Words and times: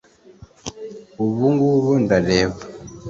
Ubu 1.23 1.45
ngubu 1.53 1.91
ndareba 2.03 2.59